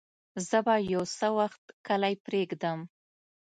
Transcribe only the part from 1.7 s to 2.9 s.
کلی پرېږدم.